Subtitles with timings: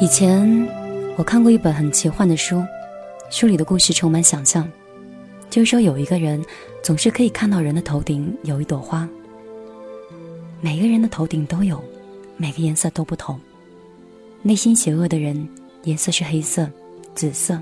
[0.00, 0.66] 以前
[1.18, 2.64] 我看过一本很奇幻的书，
[3.30, 4.66] 书里的故事充满想象。
[5.50, 6.42] 就是说，有一个人
[6.82, 9.06] 总是可以看到人的头顶有一朵花。
[10.62, 11.84] 每个人的头顶都有，
[12.38, 13.38] 每个颜色都不同。
[14.40, 15.46] 内心邪恶的人，
[15.84, 16.66] 颜色是黑色、
[17.14, 17.60] 紫色，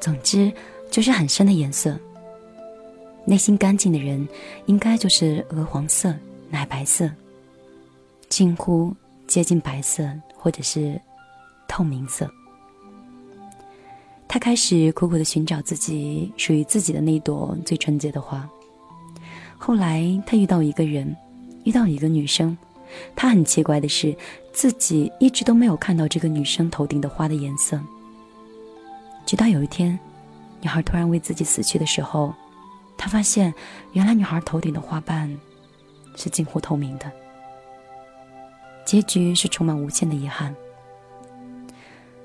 [0.00, 0.52] 总之
[0.90, 1.98] 就是很深的颜色。
[3.24, 4.28] 内心干净的人，
[4.66, 6.14] 应该就是鹅黄色、
[6.50, 7.10] 奶白色，
[8.28, 8.94] 近乎
[9.26, 10.06] 接近白色，
[10.36, 11.00] 或者是。
[11.72, 12.30] 透明色。
[14.28, 18.46] 他开始苦苦的寻找自己属于自己的那朵最纯洁的花。
[19.56, 21.16] 后来，他遇到一个人，
[21.64, 22.56] 遇到一个女生。
[23.16, 24.14] 他很奇怪的是，
[24.52, 27.80] 自己一直都没有看到这个女生头顶的花的颜色。
[29.24, 29.98] 直到有一天，
[30.60, 32.34] 女孩突然为自己死去的时候，
[32.98, 33.54] 他发现，
[33.92, 35.34] 原来女孩头顶的花瓣
[36.16, 37.10] 是近乎透明的。
[38.84, 40.54] 结局是充满无限的遗憾。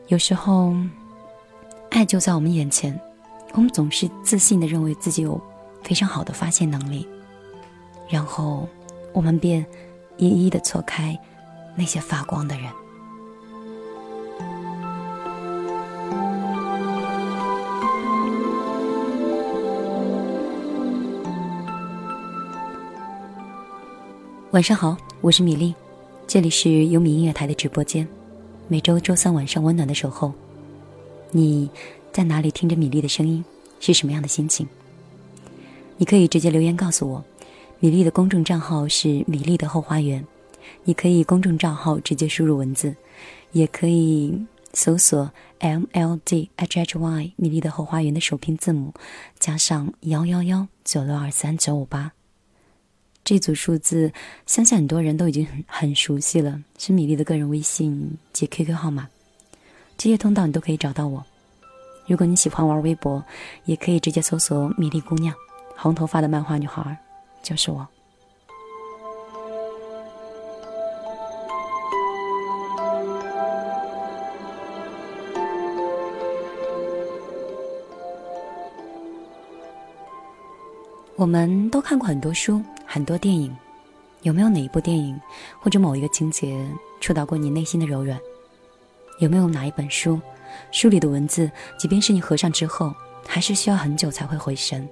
[0.08, 0.74] 有时候，
[1.90, 2.98] 爱就在我们眼前，
[3.52, 5.40] 我们总是自信的认为自己有
[5.84, 7.06] 非常好的发现能力，
[8.08, 8.66] 然后
[9.12, 9.66] 我们便
[10.16, 11.20] 一一的错开
[11.76, 12.72] 那些发光的人。
[24.52, 25.76] 晚上好，我是米粒，
[26.26, 28.08] 这里是优米音乐台的直播间。
[28.70, 30.34] 每周周三晚上温暖的守候，
[31.32, 31.70] 你
[32.12, 33.42] 在哪里听着米粒的声音？
[33.80, 34.68] 是什么样的心情？
[35.96, 37.23] 你可以直接留言告诉我。
[37.80, 40.22] 米粒的公众账号是米粒的后花园，
[40.84, 42.94] 你可以公众账号直接输入文字，
[43.54, 48.94] 也可以搜索 M L D H H Y 米粒的后花园的首拼字母，
[49.40, 52.12] 加上幺幺幺九六二三九五八。
[53.28, 54.09] 这组数字，
[54.45, 59.10] 相信很多人都已经很很熟悉了，是米粒的个人微信及 QQ 号码。
[59.98, 61.21] 这些通道你都可以找到我。
[62.05, 63.21] 如果你喜欢玩微博，
[63.66, 65.36] 也可以直接搜索“米粒姑娘”，
[65.76, 66.98] 红头发的漫画女孩，
[67.43, 67.86] 就是我。
[81.17, 82.64] 我们都看过很多书。
[82.89, 83.54] 很多电影，
[84.22, 85.20] 有没有哪一部电影
[85.60, 86.66] 或者某一个情节
[87.02, 88.17] 触到过你内心的柔软？
[89.20, 90.22] 有没有哪一本书，
[90.72, 92.94] 书里的文字，即便是你合上之后，
[93.28, 94.88] 还是需要很久才会回神？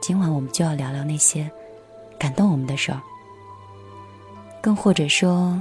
[0.00, 1.50] 今晚我们就要聊聊那些
[2.18, 3.00] 感动我们的事儿。
[4.62, 5.60] 更或者说，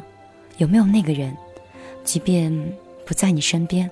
[0.57, 1.35] 有没有那个人，
[2.05, 2.73] 即便
[3.05, 3.91] 不在你身边，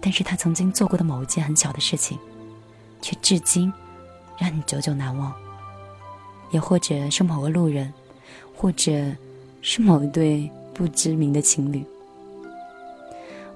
[0.00, 2.18] 但是他曾经做过的某一件很小的事情，
[3.00, 3.72] 却至今
[4.40, 5.34] 让你久久难忘？
[6.50, 7.92] 也或者是某个路人，
[8.56, 9.14] 或者
[9.60, 11.84] 是某一对不知名的情侣。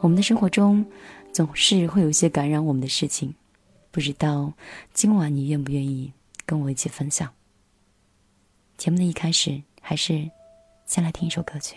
[0.02, 0.84] 我们的生活中
[1.32, 3.34] 总是会有一些感染我们的事情，
[3.90, 4.52] 不知道
[4.92, 6.12] 今晚你愿不愿意
[6.44, 7.32] 跟我一起分享？
[8.76, 10.30] 节目的一开始，还是
[10.84, 11.76] 先来听一首歌曲。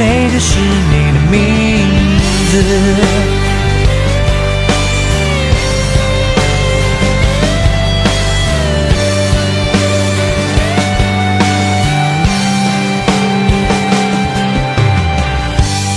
[0.00, 1.38] 每个是你的名
[2.50, 2.64] 字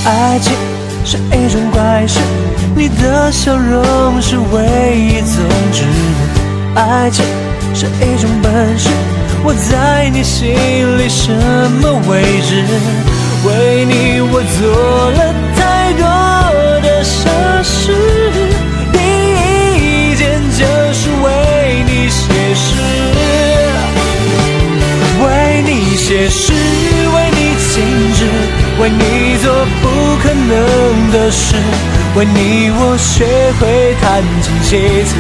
[0.06, 0.54] 爱情
[1.06, 2.20] 是一种怪事
[2.76, 5.86] 你的笑容是唯一宗旨
[6.76, 7.24] 爱情
[7.74, 8.90] 是一种本事
[9.46, 10.50] 我在你心
[10.98, 11.32] 里什
[11.82, 13.13] 么位置？
[13.46, 16.06] 为你我做了太多
[16.82, 17.30] 的傻
[17.62, 17.92] 事，
[18.94, 18.98] 第
[19.76, 20.64] 一件就
[20.94, 22.24] 是为你写
[22.56, 22.80] 诗，
[25.22, 25.28] 为
[25.66, 27.40] 你写诗，为你
[27.74, 27.74] 静
[28.14, 28.20] 止，
[28.80, 29.52] 为你做
[29.82, 29.84] 不
[30.24, 31.56] 可能的事，
[32.16, 33.26] 为你我学
[33.60, 35.16] 会弹琴写词，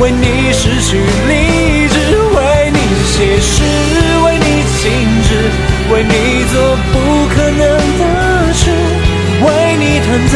[0.00, 0.96] 为你失去
[1.26, 1.96] 理智，
[2.36, 3.62] 为你写诗，
[6.00, 6.54] 为你做
[6.94, 6.96] 不
[7.28, 7.60] 可能
[7.98, 8.02] 的
[8.54, 8.70] 事，
[9.42, 9.46] 为
[9.78, 10.34] 你弹奏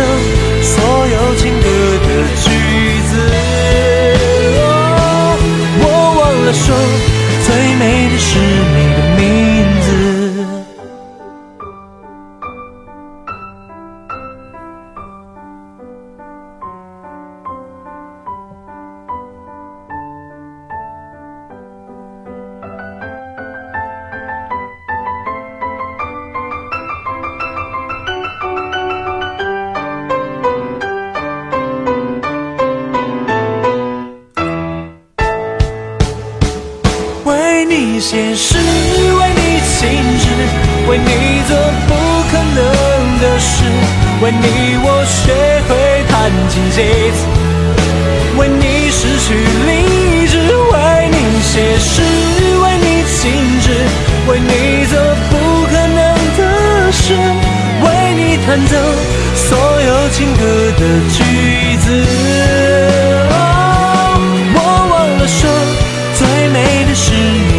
[0.60, 0.74] 所
[1.08, 1.66] 有情歌
[2.04, 2.46] 的句
[3.08, 3.12] 子。
[5.80, 5.84] 我
[6.20, 6.66] 忘了说，
[7.46, 8.28] 最美的是
[8.76, 9.22] 你的名
[54.26, 54.98] 为你做
[55.30, 55.32] 不
[55.66, 55.98] 可能
[56.36, 56.40] 的
[56.92, 57.86] 事，为
[58.16, 58.74] 你弹奏
[59.34, 59.46] 所
[59.82, 60.40] 有情歌
[60.78, 61.16] 的句
[61.76, 61.86] 子。
[64.56, 64.58] 我
[64.90, 65.40] 忘了说，
[66.14, 66.56] 最美
[66.88, 67.53] 的是你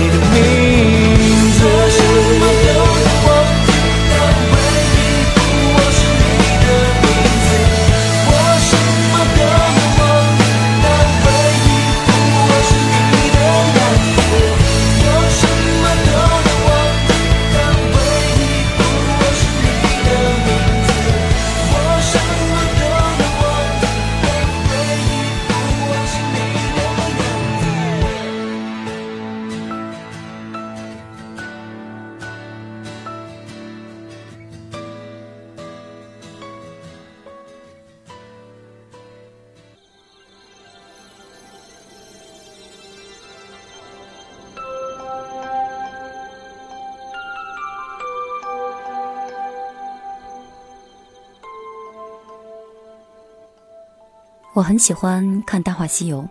[54.56, 56.22] 我很喜欢看《大话西游》。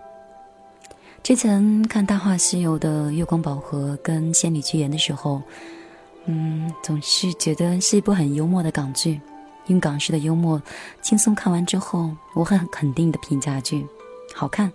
[1.23, 5.43] 之前看《大话西游》的月光宝盒跟仙女奇缘的时候，
[6.25, 9.21] 嗯，总是觉得是一部很幽默的港剧。
[9.67, 10.61] 用港式的幽默
[11.03, 13.87] 轻松看完之后，我很肯定的评价句：
[14.35, 14.73] 好看。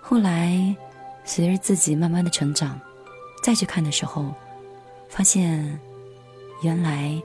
[0.00, 0.74] 后来
[1.22, 2.80] 随着自己慢慢的成长，
[3.42, 4.32] 再去看的时候，
[5.06, 5.78] 发现
[6.62, 7.22] 原来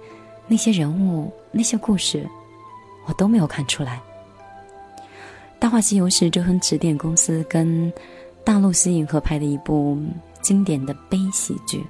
[0.50, 2.30] 那些人物、那些故事，
[3.06, 3.96] 我都没有看出来。
[5.62, 7.94] 《大话西游》是周恒驰电影公司跟
[8.44, 9.96] 大陆西影合拍的一部
[10.42, 11.78] 经典的悲喜剧。《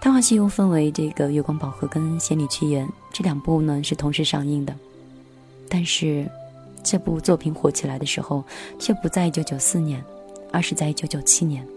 [0.00, 4.74] 大话西游》分为这个《月光宝盒》跟《仙女奇缘》这两部呢是同时上映的，
[5.68, 6.26] 但是
[6.82, 8.42] 这部作品火起来的时候
[8.78, 10.02] 却不在1994年，
[10.50, 11.68] 而是在1997年。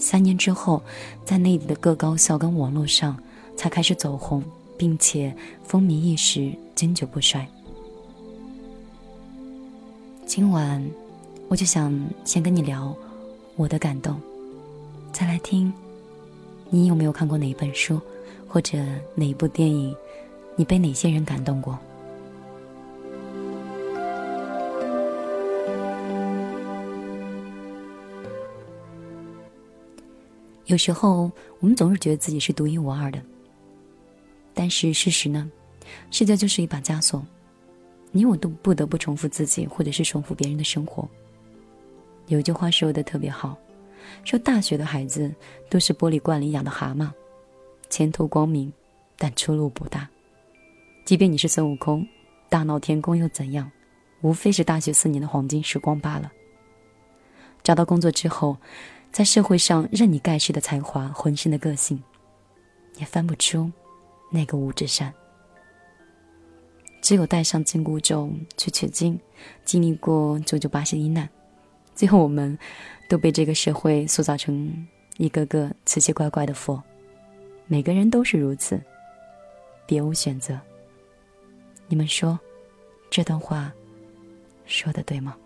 [0.00, 0.82] 三年之后，
[1.24, 3.16] 在内地的各高校跟网络上
[3.56, 4.42] 才开始走红，
[4.76, 7.46] 并且风靡一时，经久不衰。
[10.32, 10.80] 今晚，
[11.48, 11.92] 我就想
[12.24, 12.96] 先跟你聊
[13.56, 14.16] 我的感动，
[15.10, 15.72] 再来听，
[16.68, 18.00] 你有没有看过哪一本书，
[18.46, 18.78] 或者
[19.16, 19.92] 哪一部电影，
[20.54, 21.76] 你被哪些人感动过？
[30.66, 33.20] 有时候，我们总是觉得自己是独一无二的，
[34.54, 35.50] 但是事实呢？
[36.12, 37.20] 世界就是一把枷锁。
[38.12, 41.08] 你我都不得不重复自己，或者是重复别人的生活。
[42.26, 43.56] 有句话说的特别好，
[44.24, 45.32] 说大学的孩子
[45.68, 47.08] 都是玻璃罐里养的蛤蟆，
[47.88, 48.72] 前途光明，
[49.16, 50.08] 但出路不大。
[51.04, 52.06] 即便你是孙悟空，
[52.48, 53.70] 大闹天宫又怎样？
[54.22, 56.30] 无非是大学四年的黄金时光罢了。
[57.62, 58.56] 找到工作之后，
[59.10, 62.02] 在社会上任你盖世的才华、浑身的个性，
[62.98, 63.70] 也翻不出
[64.30, 65.12] 那个五指山。
[67.10, 69.18] 只有带上紧箍咒去取经，
[69.64, 71.28] 经历过九九八十一难，
[71.92, 72.56] 最后我们
[73.08, 74.86] 都被这个社会塑造成
[75.16, 76.80] 一个个奇奇怪怪的佛。
[77.66, 78.80] 每个人都是如此，
[79.86, 80.56] 别无选择。
[81.88, 82.38] 你们说，
[83.10, 83.72] 这段话
[84.64, 85.36] 说的对吗？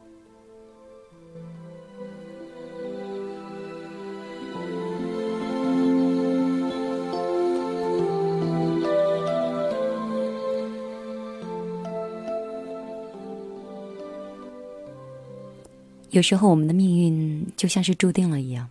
[16.14, 18.70] 有时候，我们的命运就像是注定了一样。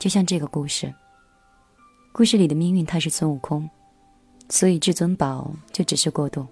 [0.00, 0.92] 就像这个故事，
[2.10, 3.70] 故事里的命运他是孙悟空，
[4.48, 6.44] 所以至尊宝就只是过渡。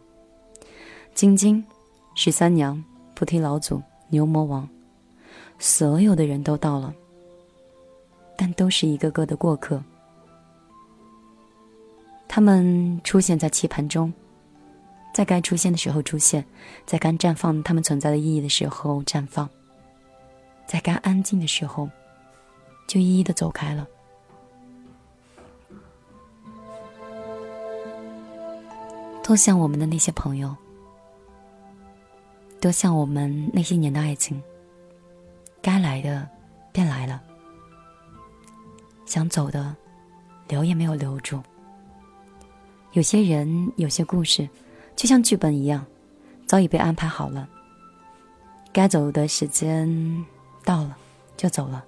[1.14, 1.64] 晶晶、
[2.14, 2.80] 十三娘、
[3.14, 4.68] 菩提老祖、牛魔王，
[5.58, 6.94] 所有的人都到了，
[8.37, 9.82] 但都是一个个的过客。
[12.28, 14.12] 他们出现在棋盘中，
[15.16, 16.44] 在该出现的时候出现，
[16.85, 19.49] 在该绽放他们存在的意义的时候绽放。
[20.66, 21.88] 在该安静的时候，
[22.87, 23.88] 就一一的走开了。
[29.25, 30.54] 多像我们的那些朋友，
[32.61, 34.38] 多像我们那些年的爱情。
[35.62, 36.28] 该来的
[36.73, 37.23] 便来了，
[39.06, 39.75] 想走的
[40.46, 41.42] 留也没有留住。
[42.92, 44.46] 有些人，有些故事，
[44.97, 45.87] 就像剧本一样，
[46.47, 47.49] 早已被安排好了。
[48.73, 50.25] 该走的时间。
[50.65, 50.99] 到了，
[51.37, 51.81] 就走了；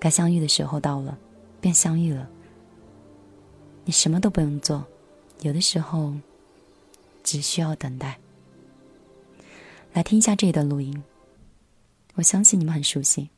[0.00, 1.18] 该相遇的时候到了，
[1.60, 2.26] 便相遇了。
[3.84, 4.82] 你什么都不用做，
[5.42, 6.14] 有的时候
[7.22, 8.18] 只需要等待。
[9.92, 11.04] 来听一下这一段录音，
[12.14, 13.28] 我相信你们很熟悉。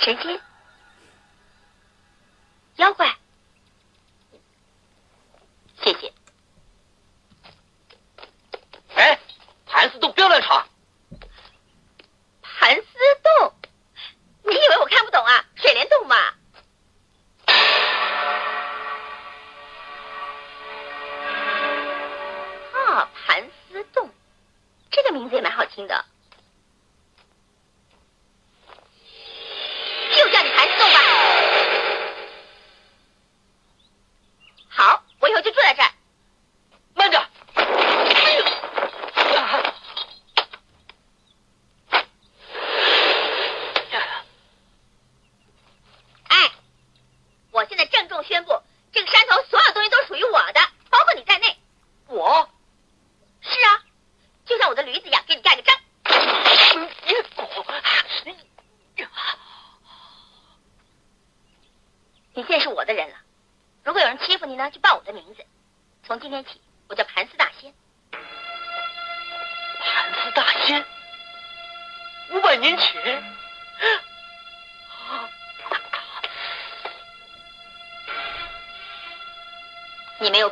[0.00, 0.16] 神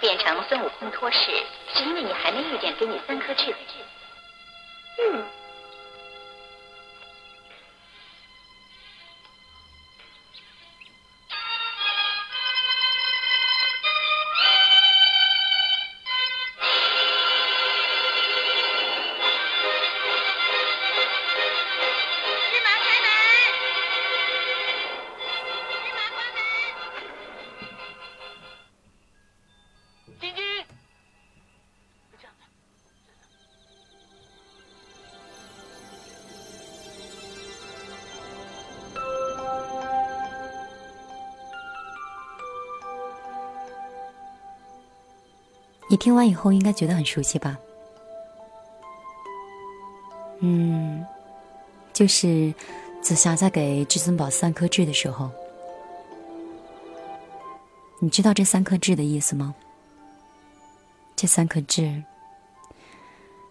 [0.01, 1.33] 变成孙悟空托世，
[1.75, 3.59] 是因为你还没遇见给你三颗痣的人
[45.91, 47.59] 你听完以后应该觉得很熟悉吧？
[50.41, 51.05] 嗯，
[51.93, 52.55] 就是
[53.01, 55.31] 紫霞在给至尊宝三颗痣的时候，
[58.01, 59.55] 你知道这三颗痣的意思吗？
[61.17, 62.01] 这三颗痣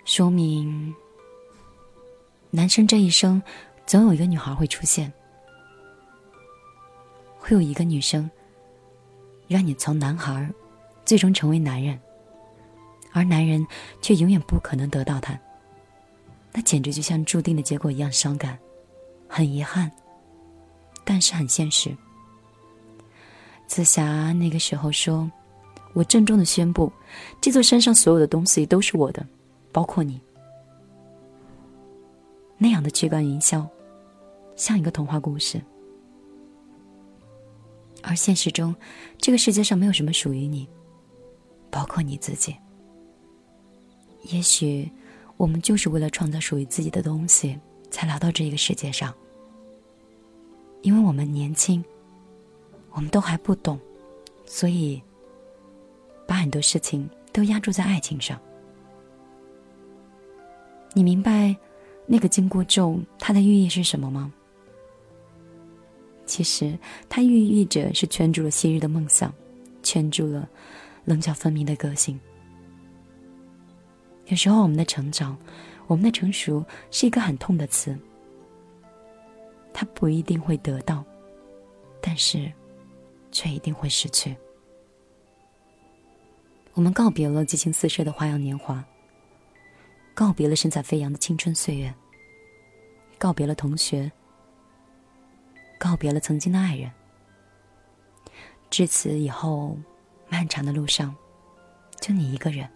[0.06, 0.96] 说明，
[2.52, 3.42] 男生这一生
[3.86, 5.12] 总有一个女孩会出现，
[7.40, 8.30] 会有一个女生
[9.48, 10.48] 让你从男孩
[11.04, 12.00] 最终成为男人。
[13.14, 13.66] 而男人
[14.02, 15.40] 却永远不可能得到她，
[16.54, 18.58] 那简直就像注定的结果一样伤感，
[19.28, 19.92] 很遗憾，
[21.04, 21.96] 但是很现实。
[23.68, 25.30] 紫霞那个时候说
[25.94, 26.92] ：“我郑重的宣布，
[27.42, 29.26] 这座山上所有的东西都是我的，
[29.72, 30.22] 包括你。”
[32.58, 33.68] 那样的曲感云霄，
[34.56, 35.62] 像一个童话故事。
[38.02, 38.74] 而现实中，
[39.18, 40.68] 这个世界上没有什么属于你，
[41.70, 42.56] 包括你自己。
[44.30, 44.90] 也许，
[45.38, 47.58] 我们就是为了创造属于自己的东西，
[47.90, 49.14] 才来到这个世界上。
[50.82, 51.84] 因为我们年轻，
[52.92, 53.80] 我们都还不懂，
[54.46, 55.02] 所以
[56.28, 58.40] 把很多事情都压注在爱情上。
[60.94, 61.56] 你明白
[62.06, 64.34] 那个金箍咒它的寓意是什么吗？
[66.26, 69.34] 其实，它寓意着是圈住了昔日的梦想，
[69.82, 70.50] 圈住了
[71.06, 72.20] 棱角分明的个性。
[74.28, 75.38] 有时候，我们的成长，
[75.88, 77.98] 我们的成熟，是一个很痛的词。
[79.74, 81.04] 他不一定会得到，
[82.02, 82.52] 但是，
[83.32, 84.36] 却一定会失去。
[86.74, 88.84] 我们告别了激情四射的花样年华，
[90.14, 91.94] 告别了神采飞扬的青春岁月，
[93.18, 94.12] 告别了同学。
[95.80, 96.92] 告别了曾经的爱人，
[98.72, 99.78] 至此以后，
[100.28, 101.16] 漫长的路上，
[102.02, 102.68] 就你一个人。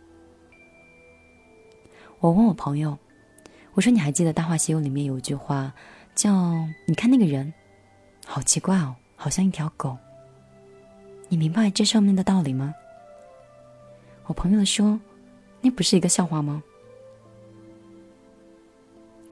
[2.21, 2.95] 我问我朋友，
[3.73, 5.73] 我说：“你还记得《大话西游》里面有一句话，
[6.13, 6.31] 叫
[6.85, 7.51] ‘你看那个人，
[8.27, 9.97] 好奇怪哦，好像一条狗’。
[11.29, 12.75] 你明白这上面的道理吗？”
[14.27, 14.99] 我朋友说
[15.61, 16.61] ：“那不是一个笑话吗？”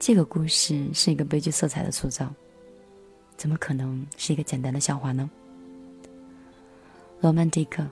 [0.00, 2.28] 这个故事是一个悲剧色彩的塑造。
[3.36, 5.30] 怎么可能是一个简单的笑话呢？
[7.20, 7.86] 罗曼蒂克，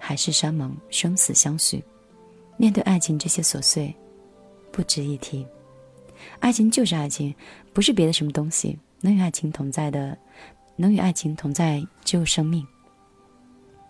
[0.00, 1.84] 海誓山盟，生死相许，
[2.56, 3.94] 面对爱情这些琐碎，
[4.72, 5.46] 不值一提。
[6.40, 7.34] 爱情就是爱情，
[7.72, 8.78] 不是别的什么东西。
[9.02, 10.16] 能与爱情同在的，
[10.74, 12.66] 能与爱情同在只有生命。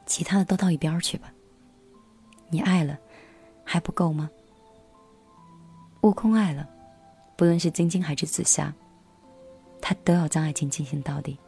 [0.05, 1.33] 其他的都到一边去吧。
[2.51, 2.99] 你爱了，
[3.65, 4.29] 还不够吗？
[6.03, 6.69] 悟空爱了，
[7.37, 8.75] 不论是晶晶还是紫霞。
[9.81, 11.39] 他都要将爱情进行到底。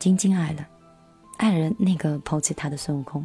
[0.00, 0.68] 晶晶爱了，
[1.38, 3.24] 爱了那个抛弃他的孙悟空。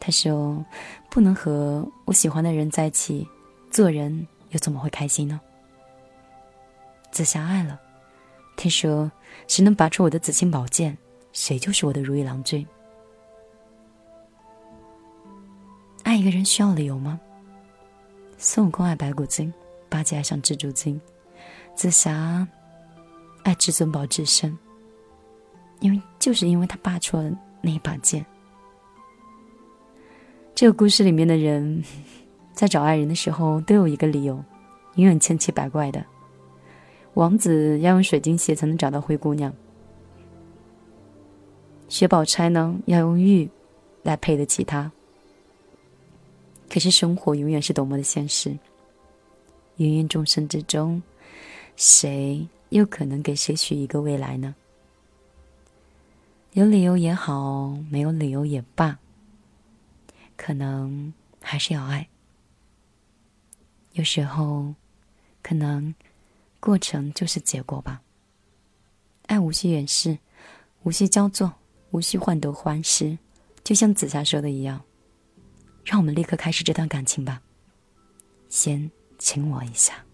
[0.00, 0.64] 他说
[1.10, 3.26] ：“不能和我喜欢的人在一起，
[3.70, 5.40] 做人又怎么会开心呢？”
[7.10, 7.80] 紫霞爱了，
[8.56, 9.10] 他说
[9.48, 10.96] ：“谁能拔出我的紫青宝剑，
[11.32, 12.66] 谁就是我的如意郎君。”
[16.04, 17.18] 爱一个人需要理由吗？
[18.38, 19.52] 孙悟空爱白骨精，
[19.88, 21.00] 八戒爱上蜘蛛精。
[21.74, 22.46] 紫霞
[23.42, 24.56] 爱至尊宝至深，
[25.80, 27.30] 因为就是因为他拔出了
[27.60, 28.24] 那一把剑。
[30.58, 31.84] 这个故事里面的人，
[32.52, 34.34] 在找爱人的时候都有一个理由，
[34.96, 36.04] 永远千奇百怪的。
[37.14, 39.54] 王子要用水晶鞋才能找到灰姑娘，
[41.88, 43.48] 薛宝钗呢要用玉
[44.02, 44.90] 来配得起他。
[46.68, 48.50] 可是生活永远是多么的现实，
[49.76, 51.00] 芸芸众生之中。
[51.76, 54.52] 谁又可能给谁许一个未来呢？
[56.54, 58.98] 有理由也好，没有理由也罢，
[60.38, 62.08] 可能还是要爱。
[63.92, 64.74] 有时候，
[65.42, 65.94] 可能
[66.60, 68.00] 过程就是结果吧。
[69.26, 70.18] 爱无需掩饰，
[70.84, 71.52] 无需焦作，
[71.90, 73.18] 无需患得患失，
[73.62, 74.82] 就像紫霞说的一样，
[75.84, 77.42] 让我们立刻开始这段感情吧。
[78.48, 80.07] 先亲我一下。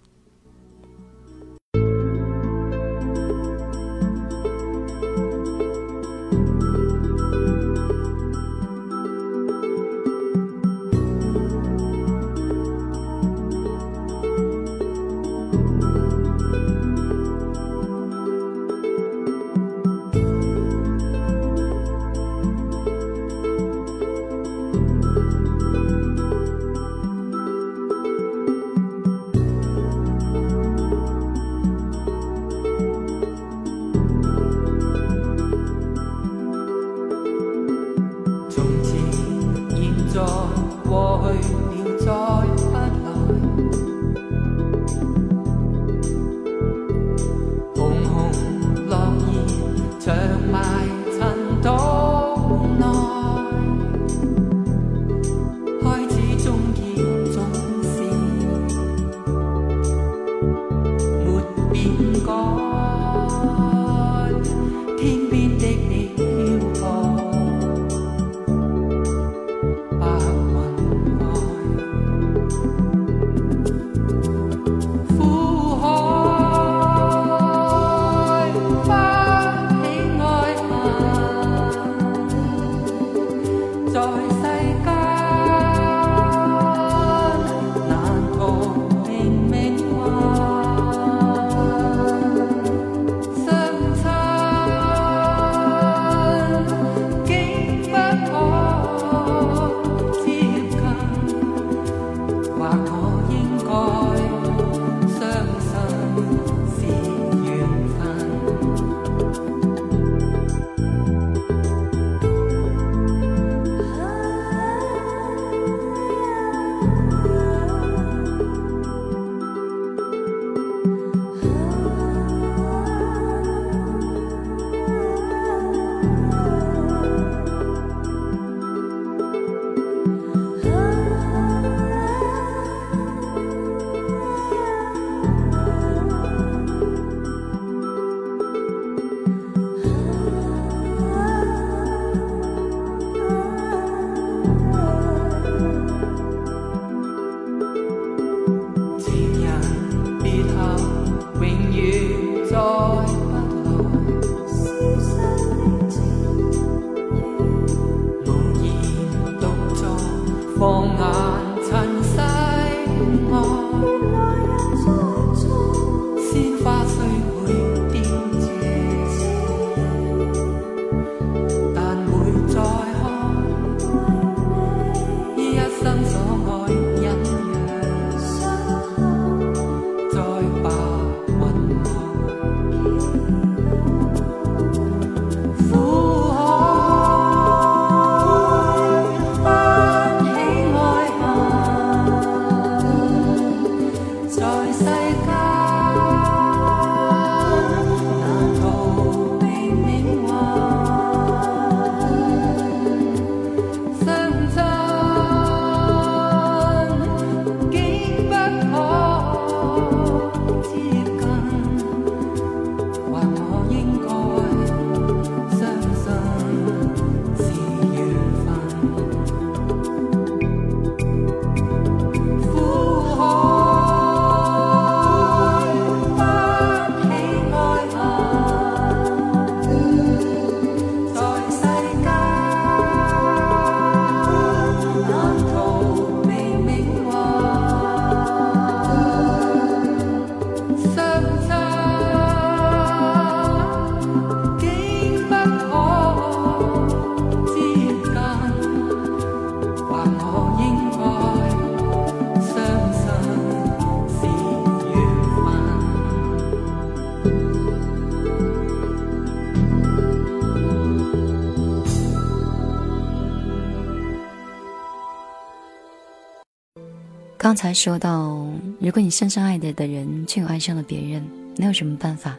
[267.54, 268.44] 刚才说到，
[268.80, 272.36] 如果你深深爱着的人却又爱上了别人，那有什么办法？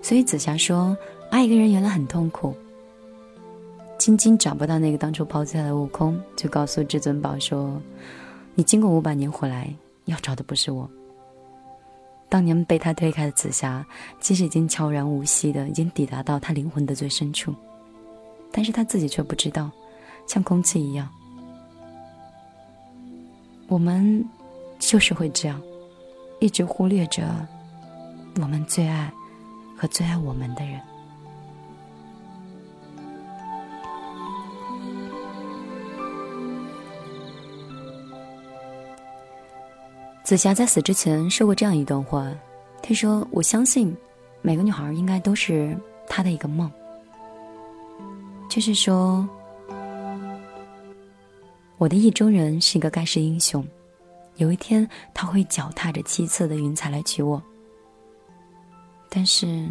[0.00, 0.96] 所以紫霞说，
[1.32, 2.54] 爱一个人原来很痛苦。
[3.98, 7.82] 晶晶找不到那个当初抛弃她的悟空，就告诉至尊宝说
[8.54, 9.68] ：“你经过五百年回来，
[10.04, 10.88] 要找的不是我。”
[12.30, 13.84] 当年被他推开的紫霞，
[14.20, 17.52] 其实已经悄然无息的，已经抵达到他灵魂的最深处，
[18.52, 19.68] 但是他自己却不知道，
[20.28, 21.08] 像空气一样。
[23.68, 24.24] 我们
[24.78, 25.60] 就是会这样，
[26.40, 27.46] 一直忽略着
[28.40, 29.12] 我们最爱
[29.76, 30.80] 和最爱我们的人。
[40.24, 42.30] 紫霞在死之前说过这样一段话，
[42.82, 43.96] 她说：“我相信，
[44.42, 45.76] 每个女孩应该都是
[46.06, 46.70] 她的一个梦，
[48.48, 49.26] 就是说，
[51.78, 53.64] 我的意中人是一个盖世英雄，
[54.36, 57.40] 有一天他会脚踏着七色的云彩来娶我。
[59.08, 59.70] 但是，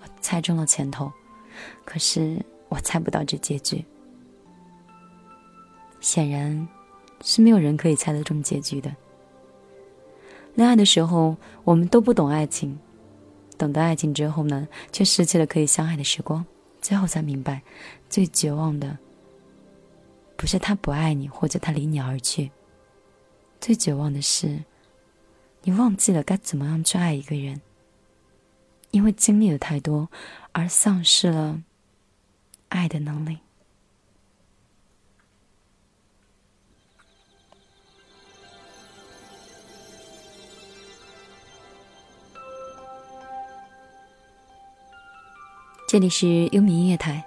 [0.00, 1.12] 我猜中了前头，
[1.84, 3.84] 可是我猜不到这结局。
[6.00, 6.68] 显然，
[7.22, 8.94] 是没有人可以猜得中结局的。”
[10.54, 12.70] 恋爱的时候，我们都不懂爱情；
[13.58, 16.46] 懂得爱情之后呢，却失去了可以相爱的时光。
[16.80, 17.62] 最后才明白，
[18.08, 18.96] 最绝望的
[20.40, 22.50] 不是他不爱你，或者他离你而去。
[23.60, 24.64] 最绝望的是，
[25.64, 27.60] 你忘记了该怎么样去爱一个人，
[28.90, 30.08] 因为经历了太多，
[30.52, 31.62] 而丧失了
[32.70, 33.38] 爱的能力。
[45.86, 47.22] 这里是优米音乐台，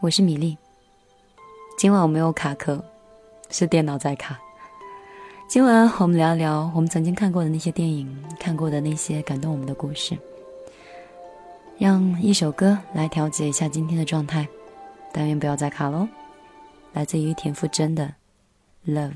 [0.00, 0.56] 我是米粒。
[1.76, 2.82] 今晚我没有卡壳，
[3.50, 4.40] 是电脑在卡。
[5.46, 10.16] 今晚我们聊一聊我们曾经看过的那些电影，看过的那些感动我们的故事。
[11.76, 14.48] 让一首歌来调节一下今天的状态，
[15.12, 16.08] 但愿不要再卡喽。
[16.94, 18.14] 来自于田馥甄的
[18.90, 19.10] 《Love》。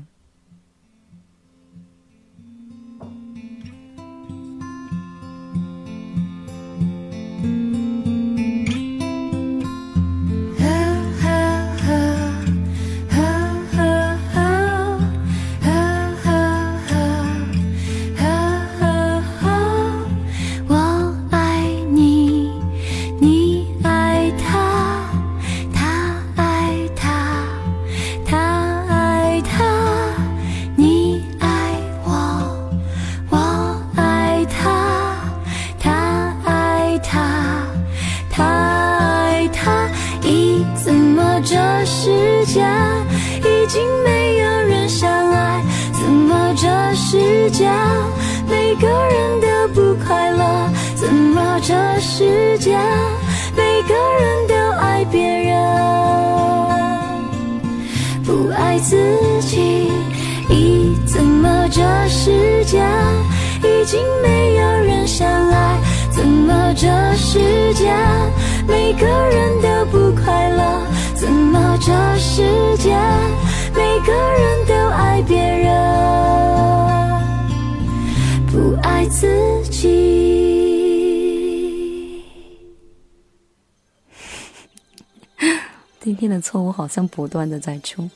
[86.21, 88.07] 天的错误好像不断的在出。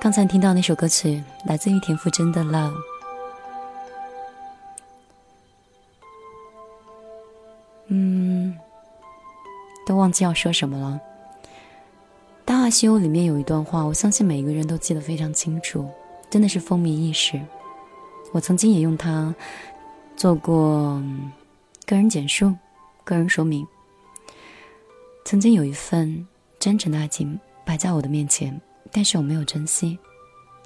[0.00, 2.70] 刚才听到那首歌曲，来自于田馥甄的《Love》。
[7.88, 8.56] 嗯，
[9.84, 11.00] 都忘记要说什么了。
[12.44, 15.90] 《大话西游》里面有一段话，我相信每一个人都记得非常清楚，
[16.30, 17.40] 真的是风靡一时。
[18.32, 19.34] 我曾经也用它
[20.16, 21.02] 做过
[21.84, 22.54] 个人简述、
[23.04, 23.66] 个人说明。
[25.24, 26.26] 曾经有一份
[26.58, 29.98] 真诚的爱情摆在我的面前，但是我没有珍惜，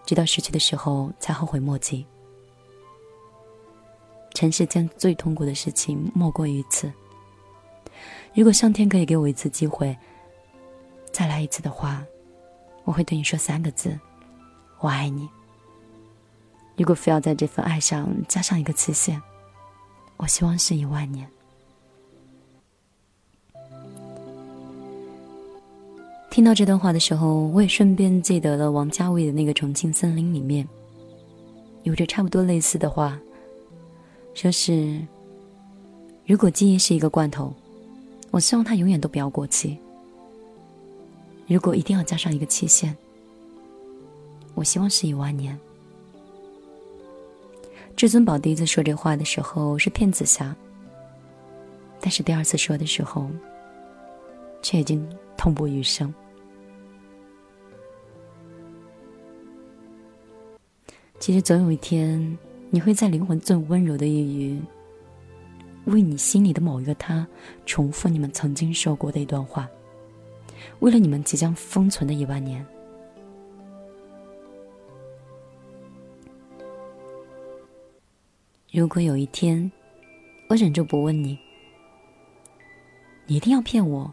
[0.05, 2.05] 直到失去的时候才后悔莫及。
[4.35, 6.93] 尘世间最痛苦的事情莫过于此。
[8.35, 9.97] 如果上天可以给我一次机会，
[11.13, 12.05] 再来一次的话，
[12.85, 13.99] 我会对你说三个字：
[14.81, 15.29] 我爱你。
[16.77, 19.21] 如果非要在这份爱上加上一个期限，
[20.17, 21.27] 我希望是一万年。
[26.37, 30.69] 听到这段话的时候，我也顺便记得了王家卫的那个《重庆森林》里面，
[31.85, 33.19] 有着差不多类似的话，
[34.35, 35.01] 说是：
[36.27, 37.55] 如果记忆是一个罐头，
[38.31, 39.79] 我希望它永远都不要过期；
[41.47, 42.95] 如果一定要加上一个期限，
[44.55, 45.59] 我希望是一万年。
[47.97, 50.55] 至尊宝第一次说这话的时候是骗紫霞，
[51.99, 53.27] 但是第二次说的时候，
[54.61, 55.03] 却已经
[55.35, 56.13] 痛不欲生。
[61.19, 62.39] 其实总有一天，
[62.71, 64.63] 你会在灵魂最温柔的一隅，
[65.87, 67.27] 为你心里的某一个他，
[67.65, 69.69] 重复你们曾经说过的一段话，
[70.81, 72.65] 为了你们即将封存的一万年。
[78.71, 79.71] 如果有一天，
[80.49, 81.37] 我忍住不问你，
[83.27, 84.13] 你一定要骗我，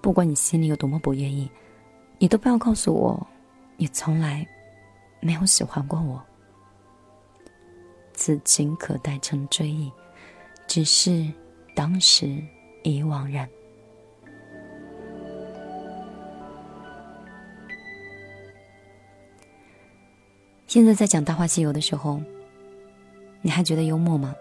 [0.00, 1.50] 不管你心里有多么不愿意，
[2.18, 3.26] 你都不要告诉我，
[3.78, 4.46] 你从来
[5.20, 6.22] 没有喜欢过我。
[8.22, 9.90] 此情可待成追忆，
[10.68, 11.26] 只是
[11.74, 12.40] 当时
[12.84, 13.48] 已惘然。
[20.68, 22.22] 现在在讲《大话西游》的时候。
[23.44, 24.36] 你还觉得幽默吗？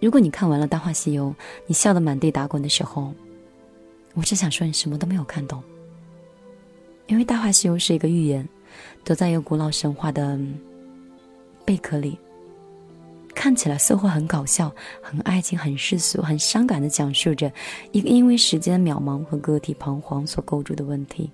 [0.00, 1.26] 如果你看完了《大话西游》，
[1.66, 3.12] 你笑得满地打滚的时候，
[4.14, 5.62] 我只想说你什么都没有看懂。
[7.06, 8.48] 因为《大话西游》是一个寓言，
[9.04, 10.40] 躲在一个古老神话的
[11.66, 12.18] 贝壳里，
[13.34, 14.70] 看起来似乎很搞笑、
[15.02, 17.50] 很爱情、很世俗、很伤感的讲述着
[17.92, 21.30] 一个因为时间渺茫和个体彷徨所构筑的问题。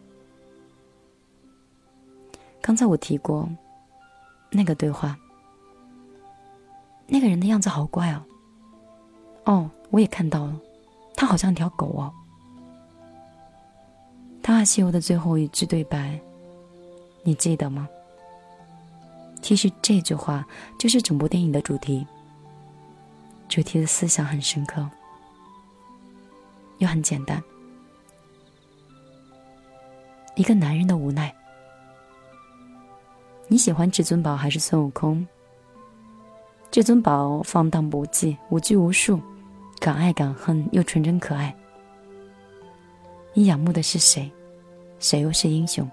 [2.60, 3.48] 刚才我提过
[4.50, 5.16] 那个对话。
[7.08, 8.22] 那个人的样子好怪哦。
[9.44, 10.60] 哦，我也看到了，
[11.14, 12.12] 他好像条狗哦。
[14.48, 16.20] 《大话西游》的最后一句对白，
[17.22, 17.88] 你记得吗？
[19.46, 20.44] 其实这句话
[20.76, 22.04] 就是整部电影的主题。
[23.48, 24.84] 主题的思想很深刻，
[26.78, 27.40] 又很简单。
[30.34, 31.32] 一个男人的无奈。
[33.46, 35.24] 你喜欢至尊宝还是孙悟空？
[36.72, 39.20] 至尊宝放荡不羁，无拘无束，
[39.78, 41.54] 敢爱敢恨又纯真可爱。
[43.32, 44.28] 你仰慕的是谁？
[44.98, 45.88] 谁又是英雄？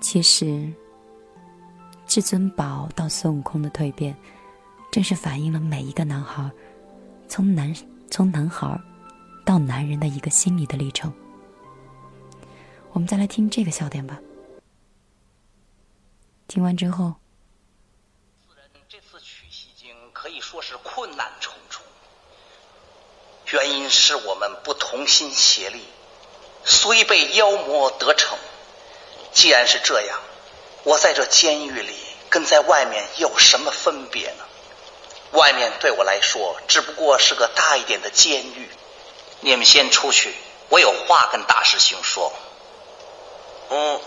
[0.00, 0.72] 其实，
[2.14, 4.16] 至尊宝到孙悟空的蜕变，
[4.92, 6.48] 正是反映了每一个男孩
[7.28, 7.74] 从男
[8.08, 8.80] 从男孩
[9.44, 11.12] 到男人的一个心理的历程。
[12.92, 14.16] 我们再来听这个笑点吧。
[16.46, 17.12] 听完之后。
[18.88, 21.82] 这次取西经可以说是困难重重，
[23.50, 25.80] 原因是我们不同心协力，
[26.64, 28.38] 虽被妖魔得逞。
[29.32, 30.20] 既然是这样，
[30.84, 31.92] 我在这监狱里
[32.34, 34.44] 跟在外面有什么分别呢？
[35.30, 38.68] 外面对我来说只不过是个大一点的监狱。
[39.38, 40.34] 你们先出去，
[40.68, 42.32] 我有话跟大师兄说。
[43.70, 44.00] 嗯，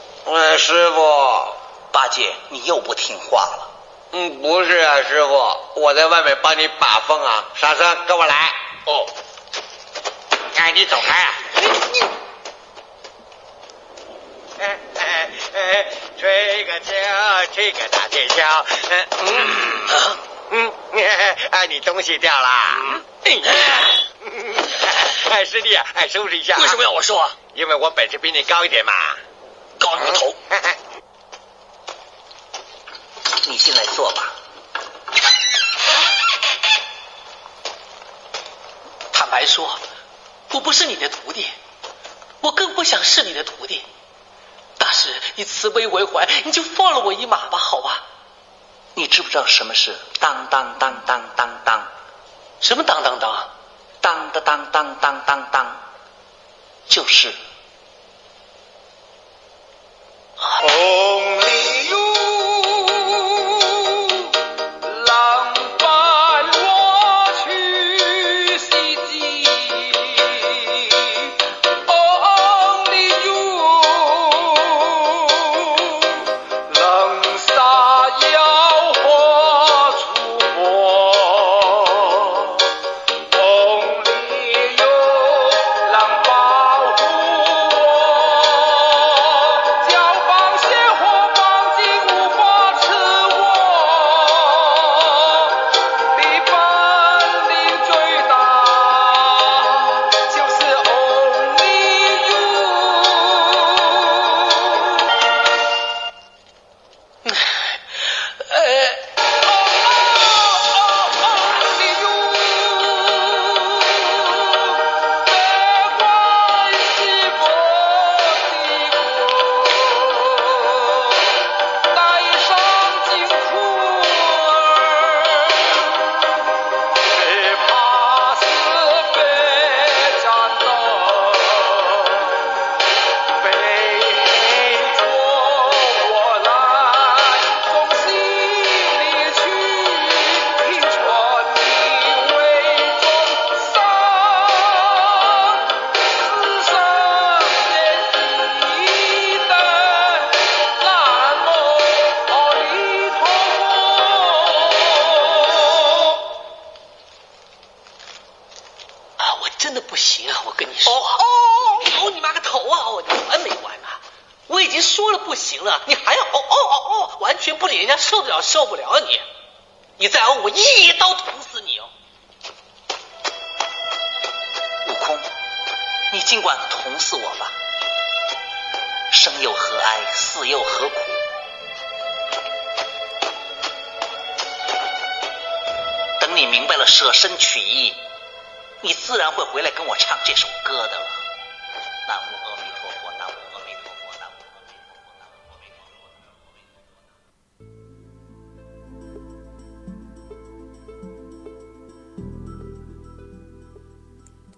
[0.58, 1.54] 师傅，
[1.94, 3.70] 八戒，你又不听话了。
[4.12, 7.46] 嗯，不是啊，师傅，我在外面帮你把风啊。
[7.56, 8.54] 沙僧，跟我来。
[8.88, 9.06] 哦，
[10.56, 11.34] 哎，你走开啊
[14.60, 14.80] 哎！
[14.96, 15.86] 哎哎哎，
[16.20, 18.66] 吹个箫，吹个大铁锹。
[18.90, 19.06] 嗯
[20.50, 20.74] 嗯嗯，
[21.52, 22.50] 哎，你东西掉了。
[25.30, 26.58] 哎，师弟，哎，收拾一下。
[26.58, 27.30] 为什么要我收啊？
[27.54, 28.94] 因为我本事比你高一点嘛。
[29.80, 30.36] 高你个头！
[33.46, 34.34] 你进来坐吧。
[39.14, 39.80] 坦白说，
[40.52, 41.48] 我不是你的徒弟，
[42.42, 43.84] 我更不想是你的徒弟。
[44.88, 48.04] 大师以慈悲为怀，你就放了我一马吧，好吧？
[48.94, 51.86] 你知不知道什么是当当当当当当？
[52.62, 53.50] 什么当当当？
[54.00, 55.76] 当当当当当当当，
[56.88, 57.34] 就是。
[60.38, 60.70] 红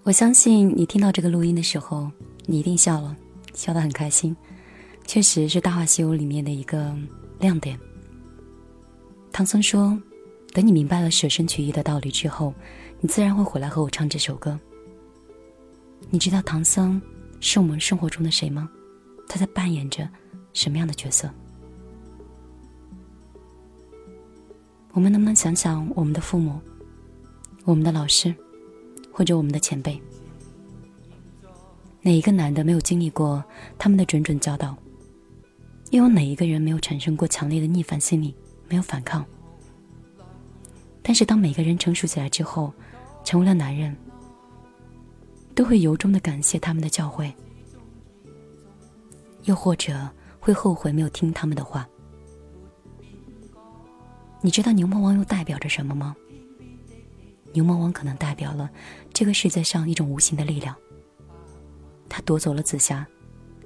[0.10, 2.10] 我相信你听到这个录音的时候，
[2.48, 3.16] 你一定笑了，
[3.54, 4.36] 笑得很开心。
[5.06, 6.98] 确实是《大话西游》里面的一个
[7.40, 7.80] 亮点。
[9.32, 9.96] 唐僧说
[10.52, 12.52] ：“等你明白了舍身取义的道理之后，
[13.00, 14.60] 你自然会回来和我唱这首歌。”
[16.10, 17.00] 你知道唐僧
[17.40, 18.68] 是我们生活中的谁吗？
[19.28, 20.10] 他在扮演着
[20.54, 21.30] 什么样的角色？
[24.94, 26.60] 我们能不能想想我们的父母、
[27.64, 28.34] 我们的老师，
[29.20, 30.02] 或者我们的前辈？
[32.02, 33.44] 哪一个男的没有经历过
[33.78, 34.74] 他们的谆谆教导？
[35.92, 38.34] 又有哪一个人没有产生过强烈的逆反心理，
[38.70, 39.26] 没有反抗？
[41.02, 42.74] 但是当每个人成熟起来之后，
[43.26, 43.94] 成为了男人，
[45.54, 47.30] 都会由衷的感谢他们的教诲，
[49.44, 50.10] 又或者
[50.40, 51.86] 会后悔没有听他们的话。
[54.40, 56.16] 你知道牛魔王又代表着什么吗？
[57.54, 58.70] 牛魔王可能代表了
[59.14, 60.76] 这个世界上一种无形的力量，
[62.08, 63.06] 他夺走了紫霞，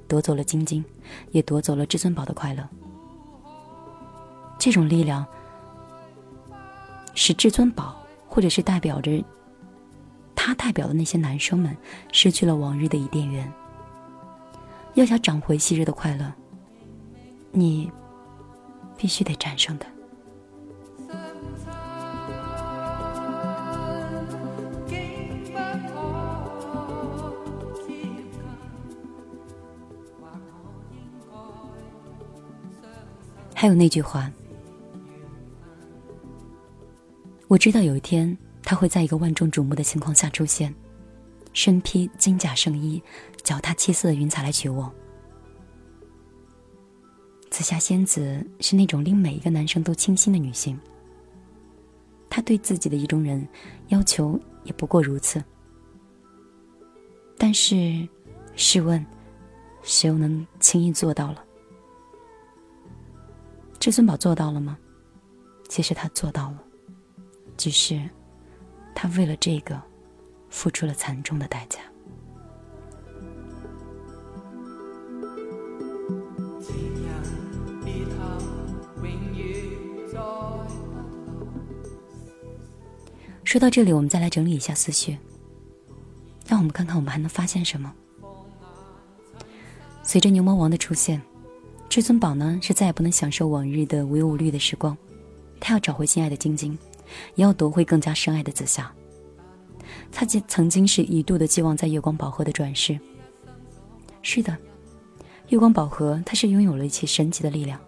[0.07, 0.83] 夺走了晶晶，
[1.31, 2.67] 也夺走了至尊宝的快乐。
[4.57, 5.25] 这种力量
[7.13, 9.23] 使至尊宝，或者是代表着
[10.33, 11.75] 他代表的那些男生们，
[12.11, 13.51] 失去了往日的伊甸园。
[14.93, 16.31] 要想找回昔日的快乐，
[17.51, 17.91] 你
[18.95, 19.87] 必须得战胜他。
[33.63, 34.29] 还有那句话，
[37.47, 40.75] 我知道有一天他会在一个万众瞩目的情况下出现，
[41.53, 43.01] 身披金甲圣衣，
[43.41, 44.93] 脚踏七色的云彩来娶我。
[47.49, 50.77] 紫霞仙子是那种令每一个男生都倾心的女性，
[52.29, 53.47] 她对自己的意中人
[53.87, 55.41] 要求也不过如此。
[57.37, 58.05] 但是，
[58.57, 59.05] 试问，
[59.83, 61.41] 谁又能轻易做到了？
[63.83, 64.77] 至尊宝做到了吗？
[65.67, 66.63] 其实他做到了，
[67.57, 68.01] 只是
[68.95, 69.77] 他为了这个
[70.49, 71.81] 付出了惨重的代价。
[83.43, 85.17] 说到这里，我们再来整理一下思绪，
[86.47, 87.93] 让我们看看我们还能发现什么。
[90.03, 91.21] 随着牛魔王的出现。
[91.93, 94.97] 至尊宝呢，是再也不能享受往日的无忧无虑的时光，
[95.59, 96.75] 他要找回心爱的晶晶，
[97.35, 98.91] 也要夺回更加深爱的紫霞。
[100.11, 102.99] 他曾曾经是一度的寄望在月光宝盒的转世。
[104.23, 104.57] 是的，
[105.49, 107.79] 月光宝盒它是拥有了一些神奇的力量，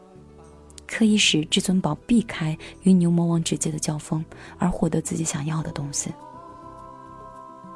[0.86, 4.24] 可以使至尊宝避开与牛魔王直接的交锋，
[4.60, 6.14] 而获得自己想要的东西。